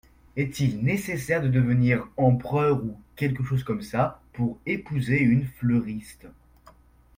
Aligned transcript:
Est-il 0.35 0.83
nécessaire 0.83 1.43
de 1.43 1.47
devenir 1.47 2.07
empereur, 2.17 2.83
ou 2.83 2.99
quelque 3.15 3.43
chose 3.43 3.63
comme 3.63 3.83
ça, 3.83 4.19
pour 4.33 4.57
épouser 4.65 5.19
une 5.19 5.45
fleuriste? 5.45 6.25